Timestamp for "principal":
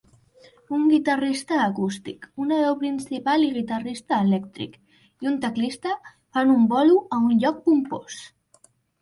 2.79-3.45